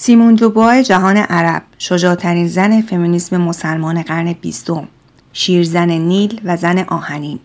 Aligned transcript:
سیمون 0.00 0.34
دوبای 0.34 0.82
جهان 0.82 1.16
عرب 1.16 1.62
شجاعترین 1.78 2.48
زن 2.48 2.80
فمینیسم 2.80 3.36
مسلمان 3.36 4.02
قرن 4.02 4.32
بیستم. 4.32 4.88
شیرزن 5.32 5.90
نیل 5.90 6.40
و 6.44 6.56
زن 6.56 6.78
آهنین. 6.78 7.38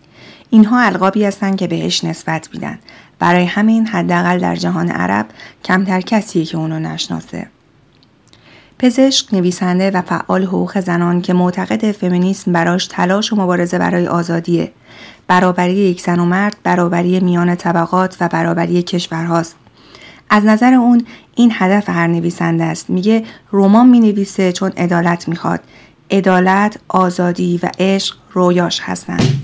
اینها 0.50 0.80
القابی 0.80 1.24
هستند 1.24 1.56
که 1.56 1.66
بهش 1.66 2.04
نسبت 2.04 2.48
میدن. 2.52 2.78
برای 3.18 3.44
همین 3.44 3.86
حداقل 3.86 4.38
در 4.38 4.56
جهان 4.56 4.90
عرب 4.90 5.26
کمتر 5.64 6.00
کسیه 6.00 6.44
که 6.44 6.56
اونو 6.56 6.78
نشناسه. 6.78 7.46
پزشک 8.78 9.34
نویسنده 9.34 9.90
و 9.90 10.02
فعال 10.02 10.44
حقوق 10.44 10.80
زنان 10.80 11.20
که 11.20 11.32
معتقد 11.32 11.92
فمینیسم 11.92 12.52
براش 12.52 12.86
تلاش 12.86 13.32
و 13.32 13.36
مبارزه 13.36 13.78
برای 13.78 14.06
آزادیه. 14.06 14.72
برابری 15.26 15.74
یک 15.74 16.00
زن 16.00 16.20
و 16.20 16.24
مرد 16.24 16.56
برابری 16.62 17.20
میان 17.20 17.54
طبقات 17.54 18.16
و 18.20 18.28
برابری 18.28 18.82
کشورهاست. 18.82 19.56
از 20.30 20.44
نظر 20.44 20.74
اون 20.74 21.06
این 21.34 21.52
هدف 21.54 21.88
هر 21.88 22.06
نویسنده 22.06 22.64
است. 22.64 22.90
میگه 22.90 23.24
رمان 23.52 23.88
می 23.88 24.00
نویسه 24.00 24.52
چون 24.52 24.70
عدالت 24.76 25.28
می‌خواد. 25.28 25.60
عدالت 26.10 26.78
آزادی 26.88 27.60
و 27.62 27.70
عشق 27.78 28.16
رویاش 28.32 28.80
هستند 28.82 29.43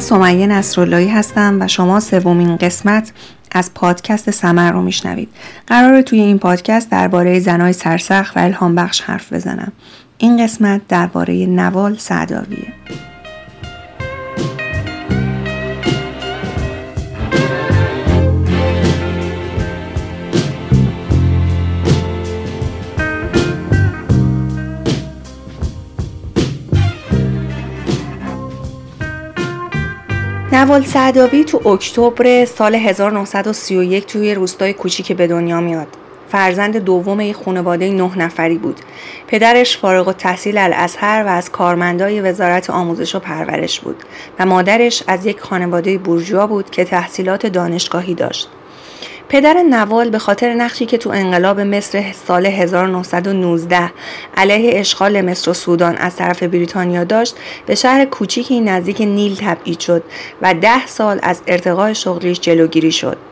من 0.00 0.06
سمیه 0.06 0.46
نصراللهی 0.46 1.08
هستم 1.08 1.56
و 1.60 1.68
شما 1.68 2.00
سومین 2.00 2.56
قسمت 2.56 3.12
از 3.52 3.74
پادکست 3.74 4.30
سمر 4.30 4.72
رو 4.72 4.82
میشنوید. 4.82 5.28
قراره 5.66 6.02
توی 6.02 6.20
این 6.20 6.38
پادکست 6.38 6.90
درباره 6.90 7.40
زنای 7.40 7.72
سرسخت 7.72 8.36
و 8.36 8.40
الهام 8.40 8.74
بخش 8.74 9.00
حرف 9.00 9.32
بزنم. 9.32 9.72
این 10.18 10.44
قسمت 10.44 10.80
درباره 10.88 11.46
نوال 11.46 11.96
سعداویه. 11.96 12.72
نوال 30.70 30.84
سعداوی 30.84 31.44
تو 31.44 31.68
اکتبر 31.68 32.44
سال 32.44 32.74
1931 32.74 34.06
توی 34.06 34.34
روستای 34.34 34.72
کوچیک 34.72 35.12
به 35.12 35.26
دنیا 35.26 35.60
میاد. 35.60 35.86
فرزند 36.28 36.76
دوم 36.76 37.20
یک 37.20 37.36
خانواده 37.36 37.90
نه 37.90 38.18
نفری 38.18 38.58
بود. 38.58 38.80
پدرش 39.26 39.78
فارغ 39.78 40.08
و 40.08 40.12
تحصیل 40.12 40.58
الازهر 40.58 41.24
و 41.26 41.28
از 41.28 41.50
کارمندای 41.50 42.20
وزارت 42.20 42.70
آموزش 42.70 43.14
و 43.14 43.18
پرورش 43.18 43.80
بود 43.80 43.96
و 44.38 44.46
مادرش 44.46 45.02
از 45.06 45.26
یک 45.26 45.40
خانواده 45.40 45.98
بورژوا 45.98 46.46
بود 46.46 46.70
که 46.70 46.84
تحصیلات 46.84 47.46
دانشگاهی 47.46 48.14
داشت. 48.14 48.48
پدر 49.30 49.62
نوال 49.62 50.10
به 50.10 50.18
خاطر 50.18 50.54
نقشی 50.54 50.86
که 50.86 50.98
تو 50.98 51.10
انقلاب 51.10 51.60
مصر 51.60 52.12
سال 52.26 52.46
1919 52.46 53.92
علیه 54.36 54.80
اشغال 54.80 55.20
مصر 55.20 55.50
و 55.50 55.54
سودان 55.54 55.96
از 55.96 56.16
طرف 56.16 56.42
بریتانیا 56.42 57.04
داشت 57.04 57.36
به 57.66 57.74
شهر 57.74 58.04
کوچیکی 58.04 58.60
نزدیک 58.60 59.00
نیل 59.00 59.36
تبعید 59.36 59.80
شد 59.80 60.02
و 60.42 60.54
ده 60.54 60.86
سال 60.86 61.18
از 61.22 61.42
ارتقای 61.46 61.94
شغلیش 61.94 62.40
جلوگیری 62.40 62.92
شد. 62.92 63.29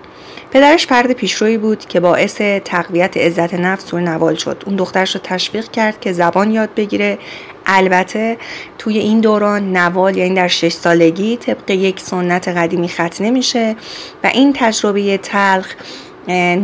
پدرش 0.50 0.86
فرد 0.86 1.12
پیشرویی 1.12 1.58
بود 1.58 1.78
که 1.86 2.00
باعث 2.00 2.40
تقویت 2.64 3.16
عزت 3.16 3.54
نفس 3.54 3.84
توی 3.84 4.02
نوال 4.02 4.34
شد. 4.34 4.62
اون 4.66 4.76
دخترش 4.76 5.14
رو 5.14 5.20
تشویق 5.24 5.70
کرد 5.70 6.00
که 6.00 6.12
زبان 6.12 6.50
یاد 6.50 6.74
بگیره. 6.76 7.18
البته 7.66 8.36
توی 8.78 8.98
این 8.98 9.20
دوران 9.20 9.76
نوال 9.76 10.16
یعنی 10.16 10.34
در 10.34 10.48
شش 10.48 10.72
سالگی 10.72 11.36
طبق 11.36 11.70
یک 11.70 12.00
سنت 12.00 12.48
قدیمی 12.48 12.88
ختنه 12.88 13.30
میشه 13.30 13.76
و 14.24 14.26
این 14.26 14.52
تجربه 14.56 15.18
تلخ 15.18 15.74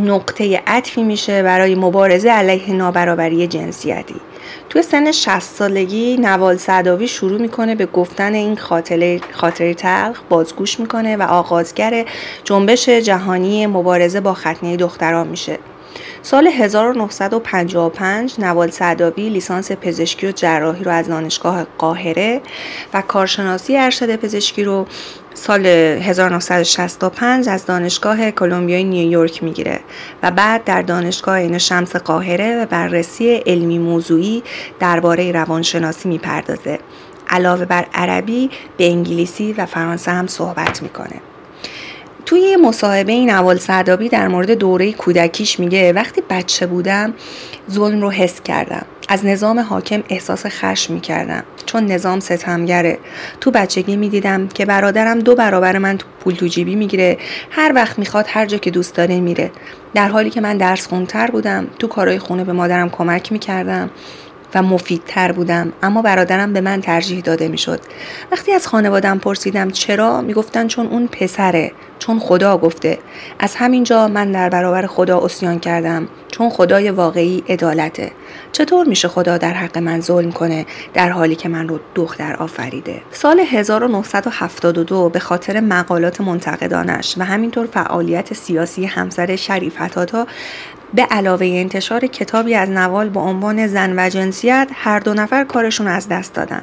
نقطه 0.04 0.62
عطفی 0.66 1.02
میشه 1.02 1.42
برای 1.42 1.74
مبارزه 1.74 2.30
علیه 2.30 2.72
نابرابری 2.72 3.46
جنسیتی. 3.46 4.14
توی 4.68 4.82
سن 4.82 5.12
60 5.12 5.40
سالگی 5.40 6.16
نوال 6.16 6.56
سعداوی 6.56 7.08
شروع 7.08 7.40
می‌کنه 7.40 7.74
به 7.74 7.86
گفتن 7.86 8.34
این 8.34 8.56
خاطره, 8.56 9.20
خاطره 9.32 9.74
تلخ 9.74 10.20
بازگوش 10.28 10.80
می‌کنه 10.80 11.16
و 11.16 11.22
آغازگر 11.22 12.04
جنبش 12.44 12.88
جهانی 12.88 13.66
مبارزه 13.66 14.20
با 14.20 14.34
ختنه 14.34 14.76
دختران 14.76 15.26
میشه. 15.28 15.58
سال 16.22 16.46
1955 16.46 18.34
نوال 18.38 18.70
سعداوی 18.70 19.28
لیسانس 19.28 19.72
پزشکی 19.72 20.26
و 20.26 20.32
جراحی 20.32 20.84
رو 20.84 20.90
از 20.90 21.08
دانشگاه 21.08 21.66
قاهره 21.78 22.40
و 22.94 23.02
کارشناسی 23.02 23.76
ارشد 23.76 24.16
پزشکی 24.16 24.64
رو 24.64 24.86
سال 25.34 25.66
1965 25.66 27.48
از 27.48 27.66
دانشگاه 27.66 28.30
کلمبیای 28.30 28.84
نیویورک 28.84 29.42
می‌گیره 29.42 29.80
و 30.22 30.30
بعد 30.30 30.64
در 30.64 30.82
دانشگاه 30.82 31.34
این 31.34 31.58
شمس 31.58 31.96
قاهره 31.96 32.62
و 32.62 32.66
بررسی 32.66 33.34
علمی 33.34 33.78
موضوعی 33.78 34.42
درباره 34.80 35.32
روانشناسی 35.32 36.08
می‌پردازه. 36.08 36.78
علاوه 37.28 37.64
بر 37.64 37.86
عربی 37.94 38.50
به 38.76 38.86
انگلیسی 38.86 39.52
و 39.52 39.66
فرانسه 39.66 40.10
هم 40.10 40.26
صحبت 40.26 40.82
می‌کنه. 40.82 41.20
توی 42.26 42.56
مصاحبه 42.56 43.12
این 43.12 43.30
اول 43.30 43.56
سعدابی 43.56 44.08
در 44.08 44.28
مورد 44.28 44.50
دوره 44.50 44.92
کودکیش 44.92 45.60
میگه 45.60 45.92
وقتی 45.92 46.22
بچه 46.30 46.66
بودم 46.66 47.14
ظلم 47.70 48.00
رو 48.02 48.10
حس 48.10 48.40
کردم. 48.40 48.86
از 49.08 49.24
نظام 49.26 49.58
حاکم 49.58 50.02
احساس 50.08 50.46
خشم 50.46 50.94
می‌کردم 50.94 51.42
چون 51.66 51.86
نظام 51.86 52.20
ستمگره. 52.20 52.98
تو 53.40 53.50
بچگی 53.50 53.96
می‌دیدم 53.96 54.48
که 54.48 54.64
برادرم 54.64 55.18
دو 55.18 55.34
برابر 55.34 55.78
من 55.78 55.98
تو 55.98 56.06
پول 56.20 56.34
تو 56.34 56.46
جیبی 56.46 56.74
می‌گیره. 56.74 57.18
هر 57.50 57.72
وقت 57.74 57.98
می‌خواد 57.98 58.26
هر 58.28 58.46
جا 58.46 58.58
که 58.58 58.70
دوست 58.70 58.94
داره 58.94 59.20
میره. 59.20 59.50
در 59.94 60.08
حالی 60.08 60.30
که 60.30 60.40
من 60.40 60.56
درس 60.56 60.86
خونتر 60.86 61.30
بودم 61.30 61.66
تو 61.78 61.86
کارهای 61.86 62.18
خونه 62.18 62.44
به 62.44 62.52
مادرم 62.52 62.90
کمک 62.90 63.32
می‌کردم 63.32 63.90
و 64.54 64.62
مفیدتر 64.62 65.32
بودم. 65.32 65.72
اما 65.82 66.02
برادرم 66.02 66.52
به 66.52 66.60
من 66.60 66.80
ترجیح 66.80 67.20
داده 67.20 67.48
می‌شد. 67.48 67.80
وقتی 68.32 68.52
از 68.52 68.66
خانوادم 68.66 69.18
پرسیدم 69.18 69.70
چرا 69.70 70.20
می‌گفتن 70.20 70.66
چون 70.66 70.86
اون 70.86 71.06
پسره. 71.06 71.72
چون 72.06 72.18
خدا 72.18 72.58
گفته 72.58 72.98
از 73.38 73.54
همینجا 73.56 74.08
من 74.08 74.32
در 74.32 74.48
برابر 74.48 74.86
خدا 74.86 75.20
اسیان 75.20 75.58
کردم 75.58 76.08
چون 76.28 76.50
خدای 76.50 76.90
واقعی 76.90 77.44
عدالته. 77.48 78.12
چطور 78.52 78.86
میشه 78.86 79.08
خدا 79.08 79.38
در 79.38 79.52
حق 79.52 79.78
من 79.78 80.00
ظلم 80.00 80.32
کنه 80.32 80.66
در 80.94 81.10
حالی 81.10 81.34
که 81.34 81.48
من 81.48 81.68
رو 81.68 81.78
دختر 81.94 82.34
آفریده؟ 82.34 83.02
سال 83.12 83.40
1972 83.40 85.08
به 85.08 85.18
خاطر 85.18 85.60
مقالات 85.60 86.20
منتقدانش 86.20 87.14
و 87.18 87.24
همینطور 87.24 87.66
فعالیت 87.66 88.34
سیاسی 88.34 88.84
همسر 88.84 89.36
شریف 89.36 89.76
حتاتا 89.76 90.26
به 90.94 91.02
علاوه 91.02 91.46
انتشار 91.46 92.06
کتابی 92.06 92.54
از 92.54 92.70
نوال 92.70 93.08
با 93.08 93.20
عنوان 93.20 93.66
زن 93.66 93.94
و 93.98 94.08
جنسیت 94.08 94.70
هر 94.74 95.00
دو 95.00 95.14
نفر 95.14 95.44
کارشون 95.44 95.86
از 95.86 96.08
دست 96.08 96.34
دادن. 96.34 96.62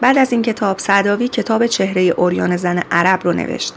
بعد 0.00 0.18
از 0.18 0.32
این 0.32 0.42
کتاب 0.42 0.78
سعداوی 0.78 1.28
کتاب 1.28 1.66
چهره 1.66 2.02
اوریان 2.02 2.56
زن 2.56 2.82
عرب 2.90 3.20
رو 3.24 3.32
نوشت. 3.32 3.74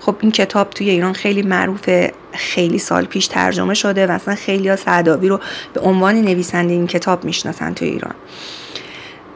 خب 0.00 0.16
این 0.20 0.32
کتاب 0.32 0.70
توی 0.70 0.90
ایران 0.90 1.12
خیلی 1.12 1.42
معروفه 1.42 2.12
خیلی 2.32 2.78
سال 2.78 3.04
پیش 3.04 3.26
ترجمه 3.26 3.74
شده 3.74 4.06
و 4.06 4.10
اصلا 4.10 4.34
خیلی 4.34 4.68
ها 4.68 4.76
سعداوی 4.76 5.28
رو 5.28 5.40
به 5.74 5.80
عنوان 5.80 6.14
نویسنده 6.14 6.72
این 6.72 6.86
کتاب 6.86 7.24
می‌شناسن 7.24 7.74
توی 7.74 7.88
ایران. 7.88 8.14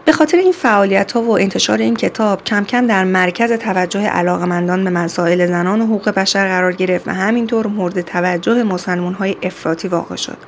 به 0.05 0.13
خاطر 0.13 0.39
این 0.39 0.53
فعالیت 0.53 1.13
ها 1.13 1.23
و 1.23 1.39
انتشار 1.39 1.79
این 1.79 1.97
کتاب 1.97 2.45
کم 2.45 2.65
کم 2.65 2.87
در 2.87 3.05
مرکز 3.05 3.53
توجه 3.53 4.07
علاقمندان 4.07 4.85
به 4.85 4.91
مسائل 4.91 5.47
زنان 5.47 5.81
و 5.81 5.85
حقوق 5.87 6.09
بشر 6.09 6.49
قرار 6.49 6.73
گرفت 6.73 7.09
و 7.09 7.11
همینطور 7.11 7.67
مورد 7.67 8.01
توجه 8.01 8.63
مسلمان 8.63 9.15
های 9.15 9.37
افراطی 9.43 9.89
واقع 9.89 10.17
شد. 10.17 10.39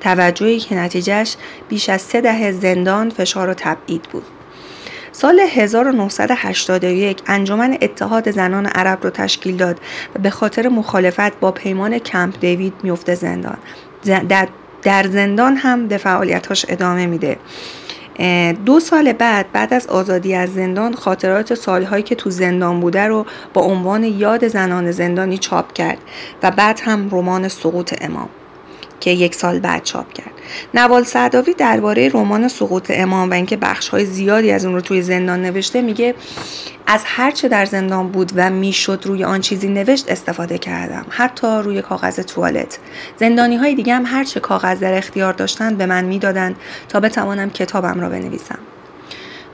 توجهی 0.00 0.58
که 0.60 0.74
نتیجهش 0.74 1.36
بیش 1.68 1.88
از 1.88 2.02
سه 2.02 2.20
دهه 2.20 2.52
زندان 2.52 3.10
فشار 3.10 3.48
و 3.48 3.54
تبعید 3.54 4.02
بود. 4.02 4.24
سال 5.16 5.40
1981 5.40 7.22
انجمن 7.26 7.78
اتحاد 7.82 8.30
زنان 8.30 8.66
عرب 8.66 9.04
رو 9.04 9.10
تشکیل 9.10 9.56
داد 9.56 9.80
و 10.14 10.18
به 10.18 10.30
خاطر 10.30 10.68
مخالفت 10.68 11.40
با 11.40 11.50
پیمان 11.50 11.98
کمپ 11.98 12.40
دیوید 12.40 12.74
میفته 12.82 13.14
زندان. 13.14 13.56
در 14.28 14.48
در 14.82 15.06
زندان 15.06 15.56
هم 15.56 15.88
به 15.88 15.96
فعالیتاش 15.96 16.66
ادامه 16.68 17.06
میده. 17.06 17.36
دو 18.64 18.80
سال 18.80 19.12
بعد 19.12 19.52
بعد 19.52 19.74
از 19.74 19.86
آزادی 19.86 20.34
از 20.34 20.54
زندان 20.54 20.94
خاطرات 20.94 21.54
سالهایی 21.54 22.02
که 22.02 22.14
تو 22.14 22.30
زندان 22.30 22.80
بوده 22.80 23.02
رو 23.02 23.26
با 23.52 23.60
عنوان 23.62 24.04
یاد 24.04 24.48
زنان 24.48 24.90
زندانی 24.90 25.38
چاپ 25.38 25.72
کرد 25.72 25.98
و 26.42 26.50
بعد 26.50 26.80
هم 26.84 27.08
رمان 27.12 27.48
سقوط 27.48 27.94
امام. 28.00 28.28
که 29.00 29.10
یک 29.10 29.34
سال 29.34 29.58
بعد 29.58 29.82
چاپ 29.82 30.12
کرد. 30.12 30.30
نوال 30.74 31.04
سعداوی 31.04 31.54
درباره 31.54 32.08
رمان 32.08 32.48
سقوط 32.48 32.90
امام 32.94 33.30
و 33.30 33.34
اینکه 33.34 33.56
بخش 33.56 33.88
های 33.88 34.06
زیادی 34.06 34.50
از 34.50 34.64
اون 34.64 34.74
رو 34.74 34.80
توی 34.80 35.02
زندان 35.02 35.42
نوشته 35.42 35.82
میگه 35.82 36.14
از 36.86 37.00
هر 37.04 37.30
چه 37.30 37.48
در 37.48 37.64
زندان 37.64 38.08
بود 38.08 38.32
و 38.36 38.50
می‌شد 38.50 39.02
روی 39.04 39.24
آن 39.24 39.40
چیزی 39.40 39.68
نوشت 39.68 40.10
استفاده 40.10 40.58
کردم 40.58 41.06
حتی 41.08 41.46
روی 41.46 41.82
کاغذ 41.82 42.20
توالت. 42.20 42.78
زندانی 43.16 43.56
های 43.56 43.74
دیگه 43.74 43.94
هم 43.94 44.06
هر 44.06 44.24
چه 44.24 44.40
کاغذ 44.40 44.80
در 44.80 44.98
اختیار 44.98 45.32
داشتند 45.32 45.78
به 45.78 45.86
من 45.86 46.04
می‌دادند 46.04 46.56
تا 46.88 47.00
بتوانم 47.00 47.50
کتابم 47.50 48.00
را 48.00 48.08
بنویسم. 48.08 48.58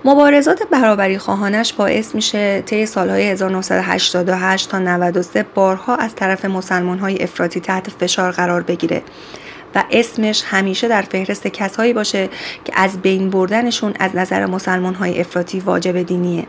مبارزات 0.05 0.63
برابری 0.63 1.19
خواهانش 1.19 1.73
باعث 1.73 2.15
میشه 2.15 2.63
طی 2.67 2.87
سالهای 2.87 3.23
1988 3.23 4.71
تا 4.71 4.79
93 4.79 5.43
بارها 5.55 5.97
از 5.97 6.15
طرف 6.15 6.45
مسلمان 6.45 6.99
های 6.99 7.23
افراطی 7.23 7.61
تحت 7.61 7.91
فشار 7.91 8.33
قرار 8.33 8.63
بگیره 8.63 9.03
و 9.75 9.85
اسمش 9.91 10.43
همیشه 10.47 10.89
در 10.89 11.03
فهرست 11.03 11.47
کسایی 11.47 11.93
باشه 11.93 12.29
که 12.65 12.73
از 12.77 13.03
بین 13.03 13.31
بردنشون 13.31 13.95
از 13.99 14.17
نظر 14.17 14.47
مسلمان 14.47 14.95
های 14.95 15.21
افراطی 15.21 15.61
واجب 15.61 16.03
دینیه 16.03 16.47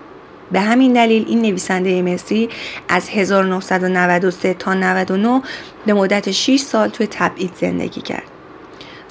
به 0.51 0.59
همین 0.59 0.93
دلیل 0.93 1.25
این 1.27 1.41
نویسنده 1.41 2.01
مصری 2.01 2.49
از 2.89 3.09
1993 3.09 4.53
تا 4.53 4.73
99 4.73 5.41
به 5.85 5.93
مدت 5.93 6.31
6 6.31 6.59
سال 6.59 6.89
توی 6.89 7.07
تبعید 7.07 7.51
زندگی 7.61 8.01
کرد. 8.01 8.40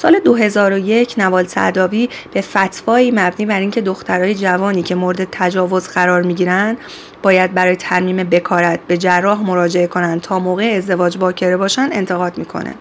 سال 0.00 0.18
2001 0.18 1.14
نوال 1.18 1.46
سعداوی 1.46 2.08
به 2.32 2.40
فتوایی 2.40 3.10
مبنی 3.10 3.46
بر 3.46 3.60
اینکه 3.60 3.80
دخترای 3.80 4.34
جوانی 4.34 4.82
که 4.82 4.94
مورد 4.94 5.28
تجاوز 5.32 5.88
قرار 5.88 6.22
می‌گیرند 6.22 6.78
باید 7.22 7.54
برای 7.54 7.76
ترمیم 7.76 8.16
بکارت 8.16 8.80
به 8.86 8.98
جراح 8.98 9.42
مراجعه 9.42 9.86
کنند 9.86 10.20
تا 10.20 10.38
موقع 10.38 10.74
ازدواج 10.76 11.18
باکره 11.18 11.56
باشن 11.56 11.88
انتقاد 11.92 12.38
می‌کنه. 12.38 12.74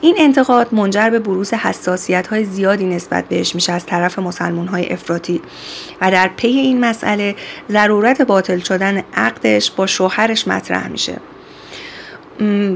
این 0.00 0.14
انتقاد 0.18 0.74
منجر 0.74 1.10
به 1.10 1.18
بروز 1.18 1.54
حساسیت 1.54 2.26
های 2.26 2.44
زیادی 2.44 2.86
نسبت 2.86 3.24
بهش 3.28 3.54
میشه 3.54 3.72
از 3.72 3.86
طرف 3.86 4.18
مسلمون 4.18 4.66
های 4.66 4.92
افراطی 4.92 5.42
و 6.00 6.10
در 6.10 6.30
پی 6.36 6.48
این 6.48 6.80
مسئله 6.80 7.34
ضرورت 7.70 8.22
باطل 8.22 8.58
شدن 8.58 9.02
عقدش 9.14 9.70
با 9.70 9.86
شوهرش 9.86 10.48
مطرح 10.48 10.88
میشه. 10.88 11.16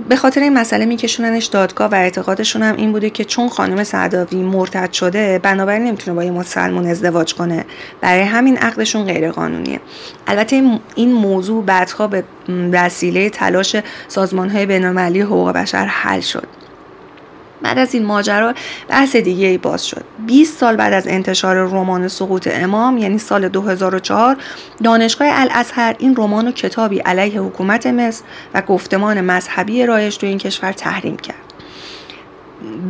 به 0.08 0.16
خاطر 0.16 0.40
این 0.40 0.54
مسئله 0.54 0.84
میکشوننش 0.84 1.46
دادگاه 1.46 1.90
و 1.90 1.94
اعتقادشون 1.94 2.62
هم 2.62 2.76
این 2.76 2.92
بوده 2.92 3.10
که 3.10 3.24
چون 3.24 3.48
خانم 3.48 3.84
سعداوی 3.84 4.42
مرتد 4.42 4.92
شده 4.92 5.38
بنابراین 5.38 5.84
نمی‌تونه 5.84 6.16
با 6.16 6.24
یه 6.24 6.30
مسلمون 6.30 6.86
ازدواج 6.86 7.34
کنه. 7.34 7.64
برای 8.00 8.22
همین 8.22 8.56
عقدشون 8.56 9.04
غیر 9.04 9.30
قانونیه 9.30 9.80
البته 10.26 10.78
این 10.94 11.12
موضوع 11.12 11.64
بعدها 11.64 12.06
به 12.06 12.24
وسیله 12.72 13.30
تلاش 13.30 13.76
سازمان 14.08 14.50
های 14.50 14.66
بینالمللی 14.66 15.20
حقوق 15.20 15.50
بشر 15.50 15.84
حل 15.84 16.20
شد. 16.20 16.59
بعد 17.62 17.78
از 17.78 17.94
این 17.94 18.04
ماجرا 18.04 18.54
بحث 18.88 19.16
دیگه 19.16 19.46
ای 19.46 19.58
باز 19.58 19.86
شد. 19.86 20.04
20 20.26 20.58
سال 20.58 20.76
بعد 20.76 20.92
از 20.92 21.06
انتشار 21.08 21.56
رمان 21.56 22.08
سقوط 22.08 22.48
امام 22.52 22.98
یعنی 22.98 23.18
سال 23.18 23.48
2004 23.48 24.36
دانشگاه 24.84 25.28
الازهر 25.30 25.96
این 25.98 26.14
رمان 26.16 26.48
و 26.48 26.52
کتابی 26.52 26.98
علیه 26.98 27.40
حکومت 27.40 27.86
مصر 27.86 28.24
و 28.54 28.62
گفتمان 28.62 29.20
مذهبی 29.20 29.86
رایج 29.86 30.16
تو 30.16 30.26
این 30.26 30.38
کشور 30.38 30.72
تحریم 30.72 31.16
کرد. 31.16 31.36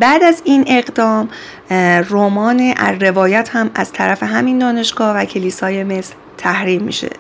بعد 0.00 0.22
از 0.22 0.42
این 0.44 0.64
اقدام 0.66 1.28
رمان 2.10 2.74
روایت 3.00 3.48
هم 3.52 3.70
از 3.74 3.92
طرف 3.92 4.22
همین 4.22 4.58
دانشگاه 4.58 5.16
و 5.16 5.24
کلیسای 5.24 5.84
مصر 5.84 6.14
تحریم 6.38 6.82
میشه. 6.82 7.10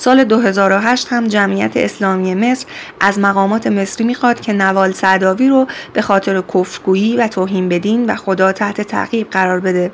سال 0.00 0.24
2008 0.24 1.06
هم 1.10 1.26
جمعیت 1.26 1.76
اسلامی 1.76 2.34
مصر 2.34 2.66
از 3.00 3.18
مقامات 3.18 3.66
مصری 3.66 4.06
می‌خواد 4.06 4.40
که 4.40 4.52
نوال 4.52 4.92
سعداوی 4.92 5.48
رو 5.48 5.66
به 5.92 6.02
خاطر 6.02 6.42
کفرگویی 6.54 7.16
و 7.16 7.28
توهین 7.28 7.68
بدین 7.68 8.10
و 8.10 8.16
خدا 8.16 8.52
تحت 8.52 8.80
تعقیب 8.80 9.30
قرار 9.30 9.60
بده. 9.60 9.90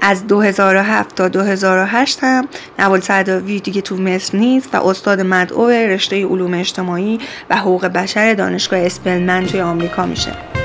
از 0.00 0.26
2007 0.26 1.14
تا 1.14 1.28
2008 1.28 2.18
هم 2.22 2.48
نوال 2.78 3.00
سعداوی 3.00 3.60
دیگه 3.60 3.80
تو 3.80 3.96
مصر 3.96 4.38
نیست 4.38 4.74
و 4.74 4.86
استاد 4.86 5.20
مدعو 5.20 5.68
رشته 5.68 6.26
علوم 6.26 6.54
اجتماعی 6.54 7.18
و 7.50 7.56
حقوق 7.56 7.86
بشر 7.86 8.34
دانشگاه 8.34 8.80
اسپلمن 8.80 9.46
توی 9.46 9.60
آمریکا 9.60 10.06
میشه. 10.06 10.57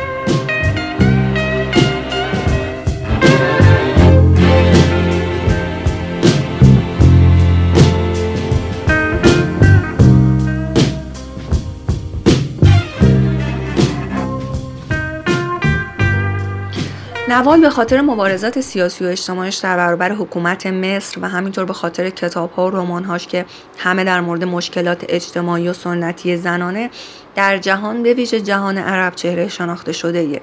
نوال 17.43 17.61
به 17.61 17.69
خاطر 17.69 18.01
مبارزات 18.01 18.61
سیاسی 18.61 19.05
و 19.05 19.07
اجتماعیش 19.07 19.55
در 19.55 19.77
برابر 19.77 20.11
حکومت 20.11 20.67
مصر 20.67 21.19
و 21.21 21.29
همینطور 21.29 21.65
به 21.65 21.73
خاطر 21.73 22.09
کتاب 22.09 22.51
ها 22.51 22.67
و 22.67 22.69
رمانهاش 22.69 23.27
که 23.27 23.45
همه 23.77 24.03
در 24.03 24.21
مورد 24.21 24.43
مشکلات 24.43 25.05
اجتماعی 25.09 25.69
و 25.69 25.73
سنتی 25.73 26.37
زنانه 26.37 26.89
در 27.35 27.57
جهان 27.57 28.03
به 28.03 28.13
ویژه 28.13 28.41
جهان 28.41 28.77
عرب 28.77 29.15
چهره 29.15 29.47
شناخته 29.47 29.91
شده 29.91 30.19
ایه. 30.19 30.41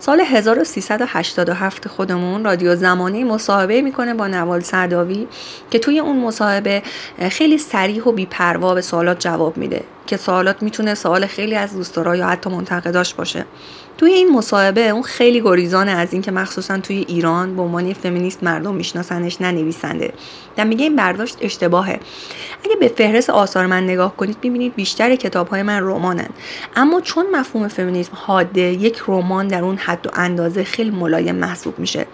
سال 0.00 0.20
1387 0.20 1.88
خودمون 1.88 2.44
رادیو 2.44 2.76
زمانی 2.76 3.24
مصاحبه 3.24 3.82
می‌کنه 3.82 4.14
با 4.14 4.26
نوال 4.26 4.60
سعداوی 4.60 5.26
که 5.70 5.78
توی 5.78 5.98
اون 5.98 6.16
مصاحبه 6.16 6.82
خیلی 7.30 7.58
سریح 7.58 8.04
و 8.04 8.12
بیپروا 8.12 8.74
به 8.74 8.80
سوالات 8.80 9.20
جواب 9.20 9.56
میده 9.56 9.84
که 10.08 10.16
سوالات 10.16 10.62
می‌تونه 10.62 10.94
سوال 10.94 11.26
خیلی 11.26 11.54
از 11.54 11.74
دوستارا 11.74 12.16
یا 12.16 12.26
حتی 12.26 12.50
منتقداش 12.50 13.14
باشه. 13.14 13.44
توی 13.98 14.12
این 14.12 14.32
مصاحبه 14.32 14.88
اون 14.88 15.02
خیلی 15.02 15.40
گریزانه 15.40 15.90
از 15.90 16.12
اینکه 16.12 16.30
مخصوصا 16.30 16.78
توی 16.78 17.04
ایران 17.08 17.56
به 17.56 17.62
عنوان 17.62 17.92
فمینیست 17.92 18.44
مردم 18.44 18.74
میشناسنش 18.74 19.40
ننویسنده 19.40 20.12
و 20.58 20.64
میگه 20.64 20.84
این 20.84 20.96
برداشت 20.96 21.36
اشتباهه. 21.40 22.00
اگه 22.64 22.76
به 22.80 22.88
فهرست 22.88 23.30
آثار 23.30 23.66
من 23.66 23.84
نگاه 23.84 24.16
کنید 24.16 24.36
می‌بینید 24.42 24.74
بیشتر 24.74 25.16
کتاب 25.16 25.48
های 25.48 25.62
من 25.62 25.80
رمانن. 25.82 26.28
اما 26.76 27.00
چون 27.00 27.26
مفهوم 27.32 27.68
فمینیسم 27.68 28.12
حاده 28.14 28.60
یک 28.60 29.02
رمان 29.08 29.48
در 29.48 29.62
اون 29.62 29.76
حد 29.76 30.06
و 30.06 30.10
اندازه 30.14 30.64
خیلی 30.64 30.90
ملایم 30.90 31.34
محسوب 31.34 31.78
میشه. 31.78 32.06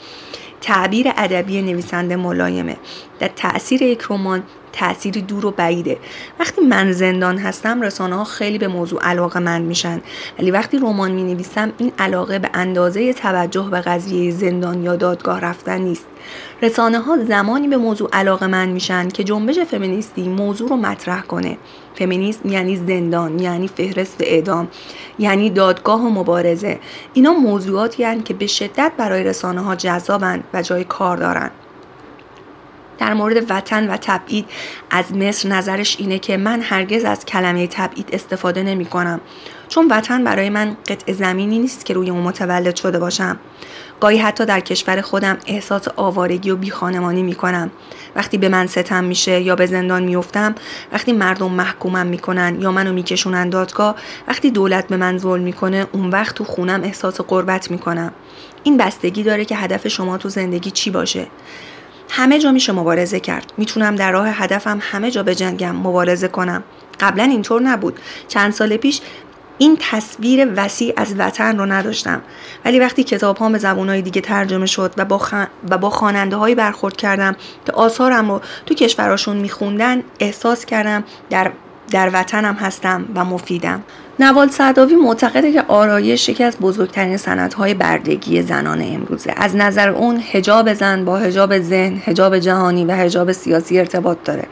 تعبیر 0.61 1.07
ادبی 1.17 1.63
نویسنده 1.63 2.17
ملایمه. 2.17 2.77
در 3.19 3.31
تاثیر 3.37 3.83
یک 3.83 4.03
رمان 4.11 4.43
تأثیری 4.75 5.23
دور 5.23 5.47
و 5.47 5.51
بعیده. 5.51 5.99
وقتی 6.41 6.61
من 6.61 6.93
زندان 6.93 7.39
هستم 7.39 7.83
رسانه 7.83 8.17
ها 8.17 8.25
خیلی 8.25 8.59
به 8.59 8.69
موضوع 8.69 9.01
علاقه 9.03 9.41
من 9.41 9.63
میشن. 9.63 10.01
ولی 10.39 10.51
وقتی 10.51 10.79
رمان 10.79 11.11
می 11.11 11.23
نویسم 11.23 11.73
این 11.79 11.93
علاقه 11.99 12.39
به 12.39 12.51
اندازه 12.55 13.13
توجه 13.13 13.69
به 13.71 13.81
قضیه 13.81 14.31
زندان 14.31 14.83
یا 14.83 14.97
دادگاه 14.97 15.41
رفتن 15.41 15.81
نیست. 15.81 16.07
رسانه 16.63 16.99
ها 16.99 17.19
زمانی 17.29 17.69
به 17.69 17.77
موضوع 17.77 18.09
علاقه 18.13 18.47
من 18.47 18.69
میشن 18.69 19.09
که 19.09 19.25
جنبش 19.25 19.59
فمینیستی 19.59 20.29
موضوع 20.29 20.69
رو 20.69 20.77
مطرح 20.77 21.23
کنه. 21.23 21.59
فمینیسم 21.95 22.49
یعنی 22.49 22.77
زندان 22.77 23.39
یعنی 23.39 23.69
فهرست 23.69 24.17
اعدام 24.21 24.69
یعنی 25.19 25.51
دادگاه 25.51 26.01
و 26.01 26.09
مبارزه. 26.09 26.79
اینا 27.13 27.33
موضوعاتی 27.33 28.05
هستند 28.05 28.25
که 28.25 28.35
به 28.35 28.47
شدت 28.47 28.93
برای 28.97 29.25
رسانه 29.25 29.61
ها 29.61 29.75
جذابند 29.75 30.45
و 30.55 30.63
جای 30.63 30.85
کار 30.85 31.17
دارند. 31.17 31.64
در 32.99 33.15
مورد 33.15 33.51
وطن 33.51 33.91
و 33.91 33.97
تبعید 33.97 34.47
از 34.91 35.13
مصر 35.13 35.49
نظرش 35.49 35.97
اینه 35.99 36.19
که 36.19 36.37
من 36.37 36.61
هرگز 36.61 37.05
از 37.05 37.25
کلمه 37.25 37.67
تبعید 37.67 38.09
استفاده 38.13 38.63
نمی 38.63 38.85
کنم. 38.85 39.21
چون 39.69 39.89
وطن 39.91 40.25
برای 40.25 40.51
من 40.51 40.77
قطع 40.87 41.13
زمینی 41.13 41.59
نیست 41.59 41.87
که 41.87 41.95
روی 41.95 42.11
اون 42.11 42.23
متولد 42.23 42.77
شده 42.77 42.99
باشم. 42.99 43.39
گاهی 44.01 44.19
حتی 44.19 44.47
در 44.47 44.61
کشور 44.61 45.01
خودم 45.01 45.39
احساس 45.47 45.89
آوارگی 45.97 46.51
و 46.51 46.57
بیخانمانی 46.57 47.23
می 47.23 47.35
کنم. 47.35 47.71
وقتی 48.17 48.39
به 48.39 48.49
من 48.49 48.67
ستم 48.67 49.05
میشه 49.05 49.41
یا 49.41 49.57
به 49.57 49.67
زندان 49.67 50.05
میفتم 50.05 50.55
وقتی 50.93 51.13
مردم 51.13 51.51
محکومم 51.51 52.07
می‌کنن 52.07 52.57
یا 52.61 52.73
منو 52.73 52.93
میکشونن 52.93 53.49
دادگاه 53.49 53.97
وقتی 54.29 54.51
دولت 54.51 54.89
به 54.89 54.97
من 54.97 55.19
ظلم 55.19 55.43
می‌کنه 55.43 55.87
اون 55.93 56.11
وقت 56.11 56.35
تو 56.35 56.45
خونم 56.45 56.83
احساس 56.83 57.21
قربت 57.21 57.71
می‌کنم. 57.71 58.13
این 58.63 58.77
بستگی 58.77 59.23
داره 59.23 59.45
که 59.45 59.57
هدف 59.57 59.89
شما 59.89 60.19
تو 60.19 60.29
زندگی 60.29 60.71
چی 60.71 60.91
باشه. 60.91 61.27
همه 62.11 62.39
جا 62.39 62.53
میشه 62.53 62.73
مبارزه 62.73 63.21
کرد. 63.21 63.53
می‌تونم 63.57 63.97
در 63.97 64.13
راه 64.13 64.29
هدفم 64.29 64.79
همه 64.83 65.11
جا 65.11 65.23
بجنگم 65.23 65.77
مبارزه 65.77 66.29
کنم. 66.29 66.63
قبلا 67.01 67.25
اینطور 67.25 67.63
نبود. 67.63 68.01
چند 68.29 68.53
سال 68.53 68.77
پیش 68.77 69.01
این 69.59 69.79
تصویر 69.81 70.53
وسیع 70.57 70.93
از 70.97 71.15
وطن 71.19 71.59
رو 71.59 71.67
نداشتم. 71.67 72.23
ولی 72.65 72.79
وقتی 72.81 73.05
کتاب 73.05 73.53
به 73.53 73.59
زبون 73.59 74.01
دیگه 74.01 74.21
ترجمه 74.21 74.67
شد 74.67 74.93
و 74.97 75.05
با. 75.05 75.21
و 75.71 75.79
با 75.79 75.91
خواننده 75.91 76.37
هایی 76.37 76.55
برخورد 76.55 76.97
کردم 76.97 77.37
که 77.67 77.73
آثارم 77.73 78.31
رو 78.31 78.41
تو 78.67 78.75
کشوراشون 78.75 79.37
میخوندن 79.37 80.03
احساس 80.21 80.65
کردم 80.65 81.05
در 81.31 81.53
در 81.91 82.11
وطنم 82.13 82.55
هستم 82.55 83.05
و 83.15 83.25
مفیدم. 83.25 83.83
نوال 84.19 84.49
سعداوی 84.49 84.95
معتقده 84.95 85.53
که 85.53 85.65
آرایش 85.69 86.29
یکی 86.29 86.45
از 86.45 86.57
بزرگترین 86.59 87.17
سندهای 87.17 87.75
بردگی 87.75 88.43
زنان 88.43 88.83
امروزه. 88.83 89.35
از 89.37 89.57
نظر 89.57 89.89
اون 89.89 90.23
هجاب 90.33 90.75
زن 90.75 91.05
با 91.05 91.17
هجاب 91.17 91.59
ذهن 91.59 92.03
هجاب 92.05 92.39
جهانی 92.39 92.85
و 92.85 92.93
هجاب 92.93 93.33
سیاسی 93.33 93.79
ارتباط 93.79 94.19
داره. 94.25 94.47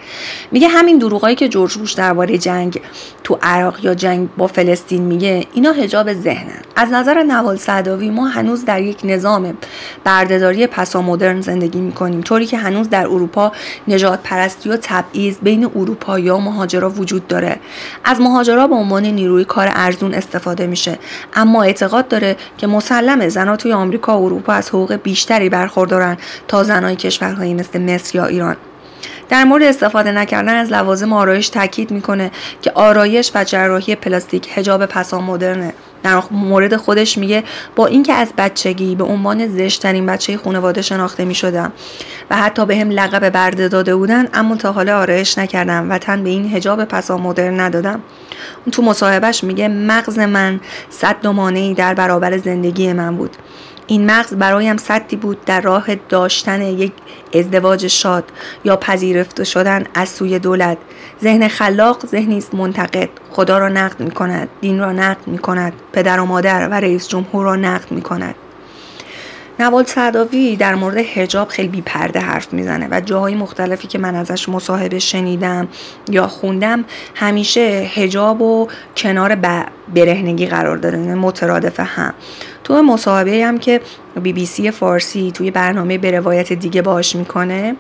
میگه 0.52 0.68
همین 0.68 0.98
دروغایی 0.98 1.36
که 1.36 1.48
جورج 1.48 1.74
بوش 1.74 1.92
درباره 1.92 2.38
جنگ 2.38 2.80
تو 3.24 3.38
عراق 3.42 3.84
یا 3.84 3.94
جنگ 3.94 4.28
با 4.36 4.46
فلسطین 4.46 5.02
میگه 5.02 5.46
اینا 5.52 5.72
هجاب 5.72 6.12
ذهنن. 6.12 6.62
از 6.76 6.90
نظر 6.90 7.22
نوال 7.22 7.56
سعداوی 7.56 8.10
ما 8.10 8.26
هنوز 8.26 8.64
در 8.64 8.82
یک 8.82 9.00
نظام 9.04 9.58
بردهداری 10.04 10.66
پسا 10.66 11.02
مدرن 11.02 11.40
زندگی 11.40 11.80
می‌کنیم 11.80 12.20
طوری 12.20 12.46
که 12.46 12.58
هنوز 12.58 12.90
در 12.90 13.06
اروپا 13.06 13.52
نجات 13.88 14.20
پرستی 14.24 14.68
و 14.68 14.76
تبعیض 14.82 15.36
بین 15.42 15.64
اروپایی 15.64 16.30
و 16.30 16.38
مهاجرا 16.38 16.90
وجود 16.90 17.26
داره. 17.26 17.56
از 18.04 18.20
مهاجرا 18.20 18.66
به 18.66 18.74
عنوان 18.74 19.06
نیروی 19.06 19.44
کار 19.52 19.68
ارزون 19.74 20.14
استفاده 20.14 20.66
میشه. 20.66 20.98
اما 21.34 21.62
اعتقاد 21.62 22.08
داره 22.08 22.36
که 22.58 22.66
مسلمه 22.66 23.28
زنها 23.28 23.56
توی 23.56 23.72
آمریکا 23.72 24.20
و 24.20 24.24
اروپا 24.24 24.52
از 24.52 24.68
حقوق 24.68 24.92
بیشتری 24.92 25.48
برخوردارن 25.48 26.16
تا 26.48 26.62
زنای 26.62 26.96
کشورهایی 26.96 27.54
مثل 27.54 27.82
مصر 27.82 28.16
یا 28.16 28.26
ایران. 28.26 28.56
در 29.32 29.44
مورد 29.44 29.62
استفاده 29.62 30.12
نکردن 30.12 30.54
از 30.54 30.72
لوازم 30.72 31.12
آرایش 31.12 31.48
تاکید 31.48 31.90
می‌کنه 31.90 32.30
که 32.62 32.72
آرایش 32.74 33.32
و 33.34 33.44
جراحی 33.44 33.94
پلاستیک 33.94 34.48
حجاب 34.48 34.86
پسا 34.86 35.20
مدرنه. 35.20 35.74
در 36.02 36.22
مورد 36.30 36.76
خودش 36.76 37.18
میگه 37.18 37.44
با 37.76 37.86
اینکه 37.86 38.12
از 38.12 38.32
بچگی 38.38 38.94
به 38.94 39.04
عنوان 39.04 39.48
زشتترین 39.48 40.06
بچه 40.06 40.36
خانواده 40.36 40.82
شناخته 40.82 41.24
می 41.24 41.34
شدم 41.34 41.72
و 42.30 42.36
حتی 42.36 42.66
به 42.66 42.76
هم 42.76 42.90
لقب 42.90 43.30
برده 43.30 43.68
داده 43.68 43.96
بودن 43.96 44.28
اما 44.34 44.56
تا 44.56 44.72
حالا 44.72 44.98
آرایش 44.98 45.38
نکردم 45.38 45.90
و 45.90 45.98
تن 45.98 46.24
به 46.24 46.30
این 46.30 46.54
هجاب 46.54 46.84
پسا 46.84 47.18
مدرن 47.18 47.60
ندادم. 47.60 48.00
اون 48.64 48.70
تو 48.72 48.82
مصاحبهش 48.82 49.44
میگه 49.44 49.68
مغز 49.68 50.18
من 50.18 50.60
صد 50.90 51.26
ای 51.26 51.74
در 51.74 51.94
برابر 51.94 52.38
زندگی 52.38 52.92
من 52.92 53.16
بود. 53.16 53.36
این 53.86 54.10
مغز 54.10 54.34
برایم 54.34 54.76
صدی 54.76 55.16
بود 55.16 55.44
در 55.44 55.60
راه 55.60 55.94
داشتن 55.94 56.62
یک 56.62 56.92
ازدواج 57.34 57.86
شاد 57.86 58.24
یا 58.64 58.76
پذیرفته 58.76 59.44
شدن 59.44 59.84
از 59.94 60.08
سوی 60.08 60.38
دولت. 60.38 60.78
ذهن 61.22 61.48
خلاق 61.48 62.06
ذهنی 62.06 62.38
است 62.38 62.54
منتقد. 62.54 63.08
خدا 63.30 63.58
را 63.58 63.68
نقد 63.68 64.00
می 64.00 64.10
کند 64.10 64.48
دین 64.60 64.80
را 64.80 64.92
نقد 64.92 65.26
می 65.26 65.38
کند 65.38 65.72
پدر 65.92 66.20
و 66.20 66.24
مادر 66.24 66.68
و 66.68 66.74
رئیس 66.74 67.08
جمهور 67.08 67.44
را 67.44 67.56
نقد 67.56 67.90
می 67.90 68.02
کند 68.02 68.34
نوال 69.60 69.84
سعداوی 69.84 70.56
در 70.56 70.74
مورد 70.74 70.96
هجاب 70.96 71.48
خیلی 71.48 71.68
بیپرده 71.68 72.20
حرف 72.20 72.52
می‌زنه 72.52 72.88
و 72.90 73.00
جاهای 73.00 73.34
مختلفی 73.34 73.88
که 73.88 73.98
من 73.98 74.14
ازش 74.14 74.48
مصاحبه 74.48 74.98
شنیدم 74.98 75.68
یا 76.08 76.26
خوندم 76.26 76.84
همیشه 77.14 77.60
هجاب 77.94 78.42
و 78.42 78.68
کنار 78.96 79.34
برهنگی 79.94 80.46
قرار 80.46 80.76
داده 80.76 80.98
یعنی 80.98 81.14
مترادف 81.14 81.80
هم. 81.80 82.14
تو 82.64 82.82
مصاحبه 82.82 83.44
هم 83.44 83.58
که 83.58 83.80
بی 84.22 84.32
بی 84.32 84.46
سی 84.46 84.70
فارسی 84.70 85.30
توی 85.34 85.50
برنامه 85.50 85.98
به 85.98 86.10
روایت 86.10 86.52
دیگه 86.52 86.82
باش 86.82 87.16
می‌کنه 87.16 87.76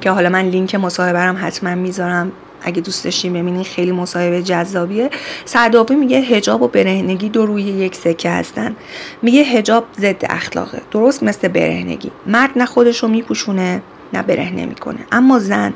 که 0.00 0.10
حالا 0.10 0.28
من 0.28 0.48
لینک 0.48 0.74
مصاحبه 0.74 1.20
هم 1.20 1.36
حتما 1.40 1.74
می‌ذارم. 1.74 2.32
اگه 2.62 2.80
دوست 2.80 3.04
داشتیم 3.04 3.32
ببینید 3.32 3.66
خیلی 3.66 3.92
مصاحبه 3.92 4.42
جذابیه. 4.42 5.10
سعدابی 5.44 5.94
میگه 5.94 6.18
هجاب 6.18 6.62
و 6.62 6.68
برهنگی 6.68 7.28
دو 7.28 7.46
روی 7.46 7.62
یک 7.62 7.94
سکه 7.94 8.30
هستن. 8.30 8.76
میگه 9.22 9.42
هجاب 9.42 9.84
ضد 10.00 10.24
اخلاقه. 10.30 10.82
درست 10.90 11.22
مثل 11.22 11.48
برهنگی. 11.48 12.10
مرد 12.26 12.50
نه 12.56 12.66
خودش 12.66 12.98
رو 12.98 13.08
میپوشونه 13.08 13.82
نه 14.12 14.22
برهنه 14.22 14.66
می‌کنه. 14.66 14.98
اما 15.12 15.38
زن 15.38 15.72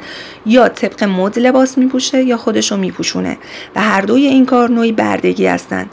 یا 0.46 0.68
طبق 0.68 1.04
مد 1.04 1.38
لباس 1.38 1.78
میپوشه 1.78 2.22
یا 2.22 2.36
خودش 2.36 2.72
رو 2.72 2.78
میپوشونه. 2.78 3.38
و 3.76 3.80
هر 3.80 4.00
دوی 4.00 4.26
این 4.26 4.46
کار 4.46 4.70
نوعی 4.70 4.92
بردگی 4.92 5.46
هستن. 5.46 5.86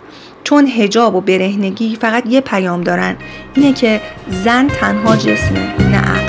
چون 0.50 0.68
هجاب 0.68 1.15
و 1.15 1.22
برهنگی 1.22 1.96
فقط 1.96 2.24
یه 2.27 2.41
پیام 2.41 2.82
دارن. 2.82 3.15
اینه 3.53 3.74
که 3.74 4.01
زن 4.29 4.68
تنها 4.68 5.15
جسمه 5.15 5.89
نه 5.89 5.98
عقل. 5.98 6.29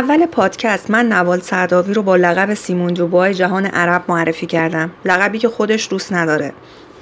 اول 0.00 0.26
پادکست 0.26 0.90
من 0.90 1.12
نوال 1.12 1.40
سعداوی 1.40 1.94
رو 1.94 2.02
با 2.02 2.16
لقب 2.16 2.54
سیمون 2.54 2.94
جوبای 2.94 3.34
جهان 3.34 3.66
عرب 3.66 4.04
معرفی 4.08 4.46
کردم. 4.46 4.90
لقبی 5.04 5.38
که 5.38 5.48
خودش 5.48 5.88
دوست 5.90 6.12
نداره. 6.12 6.52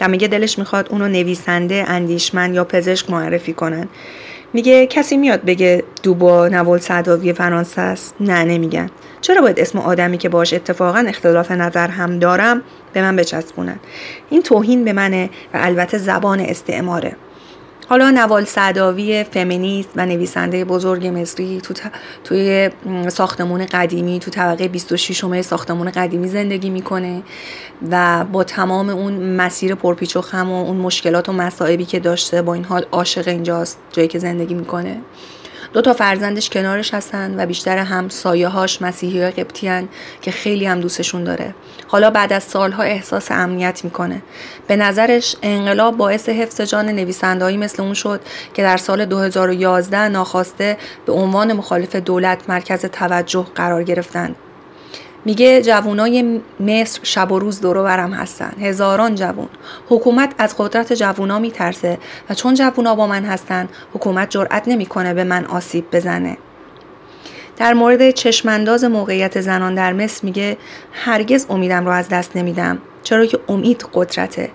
و 0.00 0.08
میگه 0.08 0.28
دلش 0.28 0.58
می‌خواد 0.58 0.88
اونو 0.90 1.08
نویسنده 1.08 1.84
اندیشمند 1.88 2.54
یا 2.54 2.64
پزشک 2.64 3.10
معرفی 3.10 3.52
کنن. 3.52 3.88
میگه 4.52 4.86
کسی 4.86 5.16
میاد 5.16 5.44
بگه 5.44 5.84
دوبا 6.02 6.48
نوال 6.48 6.78
سعداوی 6.78 7.32
فرانسه 7.32 7.80
است؟ 7.80 8.14
نه 8.20 8.44
نمیگن. 8.44 8.90
چرا 9.20 9.40
باید 9.40 9.60
اسم 9.60 9.78
آدمی 9.78 10.18
که 10.18 10.28
باش 10.28 10.54
اتفاقا 10.54 11.04
اختلاف 11.08 11.50
نظر 11.50 11.88
هم 11.88 12.18
دارم 12.18 12.62
به 12.92 13.02
من 13.02 13.16
بچسبونن؟ 13.16 13.78
این 14.30 14.42
توهین 14.42 14.84
به 14.84 14.92
منه 14.92 15.30
و 15.54 15.58
البته 15.60 15.98
زبان 15.98 16.40
استعماره. 16.40 17.16
حالا 17.88 18.10
نوال 18.10 18.44
سعداوی 18.44 19.24
فمینیست 19.24 19.88
و 19.96 20.06
نویسنده 20.06 20.64
بزرگ 20.64 21.06
مصری 21.06 21.60
تو 21.60 21.74
توی 22.24 22.70
ساختمون 23.08 23.66
قدیمی 23.66 24.18
تو 24.18 24.30
طبقه 24.30 24.68
26 24.68 25.18
شمه 25.18 25.42
ساختمون 25.42 25.90
قدیمی 25.90 26.28
زندگی 26.28 26.70
می‌کنه 26.70 27.22
و 27.90 28.24
با 28.32 28.44
تمام 28.44 28.88
اون 28.88 29.12
مسیر 29.12 29.74
پرپیچ 29.74 30.16
و 30.16 30.20
خم 30.20 30.50
و 30.50 30.64
اون 30.64 30.76
مشکلات 30.76 31.28
و 31.28 31.32
مصائبی 31.32 31.84
که 31.84 32.00
داشته 32.00 32.42
با 32.42 32.54
این 32.54 32.64
حال 32.64 32.84
عاشق 32.92 33.28
اینجاست 33.28 33.78
جایی 33.92 34.08
که 34.08 34.18
زندگی 34.18 34.54
می‌کنه. 34.54 35.00
دو 35.72 35.82
تا 35.82 35.92
فرزندش 35.92 36.50
کنارش 36.50 36.94
هستن 36.94 37.40
و 37.40 37.46
بیشتر 37.46 37.78
هم 37.78 38.08
سایه 38.08 38.48
هاش 38.48 38.82
مسیحی 38.82 39.22
های 39.22 39.44
که 40.22 40.30
خیلی 40.30 40.66
هم 40.66 40.80
دوستشون 40.80 41.24
داره. 41.24 41.54
حالا 41.86 42.10
بعد 42.10 42.32
از 42.32 42.42
سالها 42.42 42.82
احساس 42.82 43.32
امنیت 43.32 43.84
می‌کنه. 43.84 44.22
به 44.66 44.76
نظرش 44.76 45.36
انقلاب 45.42 45.96
باعث 45.96 46.28
حفظ 46.28 46.60
جان 46.60 46.88
نویسندهایی 46.88 47.56
مثل 47.56 47.82
اون 47.82 47.94
شد 47.94 48.20
که 48.54 48.62
در 48.62 48.76
سال 48.76 49.04
2011 49.04 50.08
ناخواسته 50.08 50.76
به 51.06 51.12
عنوان 51.12 51.52
مخالف 51.52 51.96
دولت 51.96 52.42
مرکز 52.48 52.84
توجه 52.84 53.46
قرار 53.54 53.82
گرفتند. 53.82 54.36
میگه 55.28 55.62
جوانای 55.62 56.40
مصر 56.60 57.00
شب 57.02 57.32
و 57.32 57.38
روز 57.38 57.60
دورو 57.60 57.84
برم 57.84 58.12
هستن. 58.12 58.52
هزاران 58.60 59.14
جوون. 59.14 59.48
حکومت 59.88 60.34
از 60.38 60.54
قدرت 60.58 60.92
جوونا 60.92 61.38
میترسه 61.38 61.98
و 62.30 62.34
چون 62.34 62.54
جوونا 62.54 62.94
با 62.94 63.06
من 63.06 63.24
هستن 63.24 63.68
حکومت 63.94 64.30
جرأت 64.30 64.68
نمی‌کنه 64.68 65.14
به 65.14 65.24
من 65.24 65.44
آسیب 65.44 65.84
بزنه. 65.92 66.36
در 67.56 67.74
مورد 67.74 68.10
چشمانداز 68.10 68.84
موقعیت 68.84 69.40
زنان 69.40 69.74
در 69.74 69.92
مصر 69.92 70.20
میگه 70.22 70.56
هرگز 70.92 71.46
امیدم 71.50 71.84
رو 71.84 71.90
از 71.90 72.08
دست 72.08 72.36
نمیدم. 72.36 72.78
چرا 73.02 73.26
که 73.26 73.38
امید 73.48 73.84
قدرته. 73.94 74.50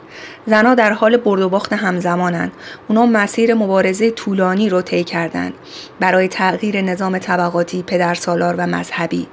زنها 0.46 0.76
در 0.76 0.94
حال 0.94 1.18
برد 1.18 1.42
و 1.42 1.50
باخت 1.50 1.74
همزمانن. 1.74 2.52
اونا 2.88 3.06
مسیر 3.06 3.54
مبارزه 3.54 4.12
طولانی 4.12 4.70
رو 4.70 4.82
طی 4.82 5.04
کردن. 5.04 5.54
برای 6.00 6.28
تغییر 6.28 6.82
نظام 6.82 7.18
طبقاتی 7.18 7.84
پدرسالار 7.84 8.56
و 8.58 8.68
مذهبی. 8.68 9.28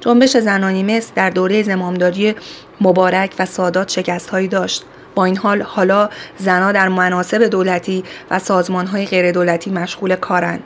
جنبش 0.00 0.36
زنانی 0.36 0.82
مصر 0.82 1.12
در 1.14 1.30
دوره 1.30 1.62
زمامداری 1.62 2.34
مبارک 2.80 3.34
و 3.38 3.46
سادات 3.46 3.88
شکست 3.88 4.30
هایی 4.30 4.48
داشت. 4.48 4.84
با 5.14 5.24
این 5.24 5.36
حال 5.36 5.62
حالا 5.62 6.08
زنها 6.38 6.72
در 6.72 6.88
مناسب 6.88 7.42
دولتی 7.42 8.04
و 8.30 8.38
سازمان 8.38 8.86
های 8.86 9.06
غیر 9.06 9.32
دولتی 9.32 9.70
مشغول 9.70 10.16
کارن. 10.16 10.58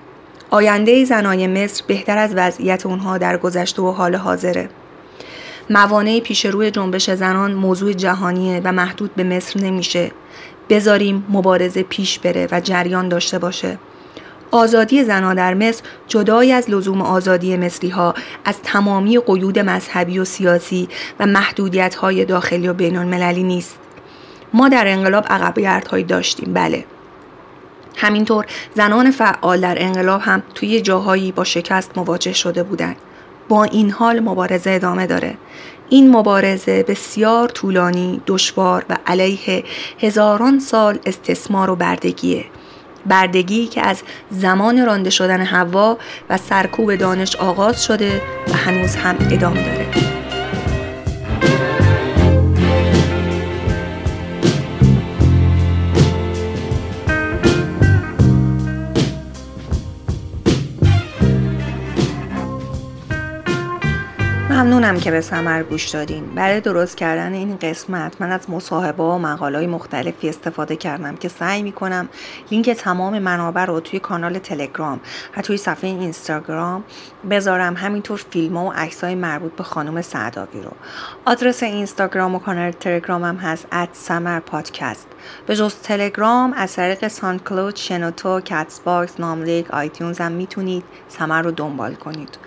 آینده 0.50 1.04
زنای 1.04 1.46
مصر 1.46 1.84
بهتر 1.86 2.18
از 2.18 2.34
وضعیت 2.34 2.86
اونها 2.86 3.18
در 3.18 3.36
گذشته 3.36 3.82
و 3.82 3.90
حال 3.90 4.16
حاضره. 4.16 4.68
موانع 5.70 6.20
پیش 6.20 6.46
روی 6.46 6.70
جنبش 6.70 7.10
زنان 7.10 7.54
موضوع 7.54 7.92
جهانیه 7.92 8.60
و 8.64 8.72
محدود 8.72 9.14
به 9.14 9.24
مصر 9.24 9.60
نمیشه. 9.60 10.10
بذاریم 10.68 11.26
مبارزه 11.28 11.82
پیش 11.82 12.18
بره 12.18 12.48
و 12.52 12.60
جریان 12.60 13.08
داشته 13.08 13.38
باشه. 13.38 13.78
آزادی 14.50 15.04
زنان 15.04 15.36
در 15.36 15.54
مصر 15.54 15.82
جدای 16.06 16.52
از 16.52 16.70
لزوم 16.70 17.02
آزادی 17.02 17.56
مصری 17.56 17.88
ها 17.88 18.14
از 18.44 18.62
تمامی 18.62 19.18
قیود 19.18 19.58
مذهبی 19.58 20.18
و 20.18 20.24
سیاسی 20.24 20.88
و 21.20 21.26
محدودیت 21.26 21.94
های 21.94 22.24
داخلی 22.24 22.68
و 22.68 22.72
بین 22.72 22.96
المللی 22.96 23.42
نیست. 23.42 23.78
ما 24.54 24.68
در 24.68 24.88
انقلاب 24.88 25.26
عقبیت 25.30 26.06
داشتیم 26.06 26.54
بله. 26.54 26.84
همینطور 27.96 28.46
زنان 28.74 29.10
فعال 29.10 29.60
در 29.60 29.76
انقلاب 29.80 30.20
هم 30.20 30.42
توی 30.54 30.80
جاهایی 30.80 31.32
با 31.32 31.44
شکست 31.44 31.98
مواجه 31.98 32.32
شده 32.32 32.62
بودند. 32.62 32.96
با 33.48 33.64
این 33.64 33.90
حال 33.90 34.20
مبارزه 34.20 34.70
ادامه 34.70 35.06
داره. 35.06 35.34
این 35.88 36.16
مبارزه 36.16 36.82
بسیار 36.82 37.48
طولانی، 37.48 38.20
دشوار 38.26 38.84
و 38.90 38.96
علیه 39.06 39.64
هزاران 40.00 40.58
سال 40.58 40.98
استثمار 41.06 41.70
و 41.70 41.76
بردگیه. 41.76 42.44
بردگی 43.06 43.66
که 43.66 43.86
از 43.86 44.02
زمان 44.30 44.86
رانده 44.86 45.10
شدن 45.10 45.40
هوا 45.40 45.98
و 46.30 46.38
سرکوب 46.38 46.94
دانش 46.94 47.36
آغاز 47.36 47.84
شده 47.84 48.22
و 48.48 48.56
هنوز 48.56 48.96
هم 48.96 49.16
ادامه 49.30 49.62
داره. 49.62 50.07
ممنونم 64.88 65.04
که 65.04 65.10
به 65.10 65.20
سمر 65.20 65.62
گوش 65.62 65.88
دادین 65.88 66.26
برای 66.26 66.60
درست 66.60 66.96
کردن 66.96 67.32
این 67.32 67.56
قسمت 67.56 68.20
من 68.20 68.32
از 68.32 68.50
مصاحبه 68.50 69.02
و 69.02 69.18
مقاله 69.18 69.66
مختلفی 69.66 70.28
استفاده 70.28 70.76
کردم 70.76 71.16
که 71.16 71.28
سعی 71.28 71.62
می‌کنم 71.62 72.08
لینک 72.50 72.70
تمام 72.70 73.18
منابع 73.18 73.64
رو 73.64 73.80
توی 73.80 73.98
کانال 73.98 74.38
تلگرام 74.38 75.00
و 75.36 75.42
توی 75.42 75.56
صفحه 75.56 75.90
اینستاگرام 75.90 76.84
بذارم 77.30 77.76
همینطور 77.76 78.24
فیلم 78.30 78.56
و 78.56 78.72
عکس 78.72 79.04
های 79.04 79.14
مربوط 79.14 79.52
به 79.52 79.62
خانم 79.64 80.02
سعداوی 80.02 80.62
رو. 80.62 80.72
آدرس 81.24 81.62
اینستاگرام 81.62 82.34
و 82.34 82.38
کانال 82.38 82.70
تلگرام 82.70 83.24
هم 83.24 83.36
هست 83.36 83.66
at 83.72 83.88
سمر 83.92 84.40
پادکست. 84.40 85.06
به 85.46 85.56
جز 85.56 85.74
تلگرام 85.74 86.52
از 86.52 86.72
طریق 86.72 87.08
SoundCloud 87.08 87.76
شنوتو 87.76 88.40
Castbox 88.40 89.20
نام‌لیک 89.20 89.70
iTunes 89.70 90.18
هم 90.18 90.32
می‌تونید 90.32 90.84
سمر 91.08 91.42
رو 91.42 91.50
دنبال 91.50 91.94
کنید. 91.94 92.38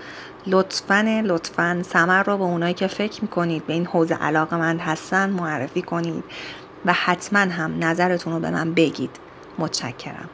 لطفا 0.48 1.24
لطفا 1.26 1.84
سمر 1.86 2.24
رو 2.24 2.38
به 2.38 2.44
اونایی 2.44 2.74
که 2.74 2.88
فکر 2.88 3.22
می‌کنید 3.22 3.66
به 3.66 3.74
این 3.74 3.86
حوزه 3.86 4.16
علاقه 4.16 4.58
مند 4.58 4.80
هستن 4.80 5.30
معرفی 5.30 5.82
کنید 5.82 6.24
و 6.86 6.94
حتما 6.94 7.40
هم 7.40 7.84
نظرتون 7.84 8.34
رو 8.34 8.40
به 8.40 8.50
من 8.50 8.74
بگید. 8.74 9.12
متشکرم. 9.58 10.30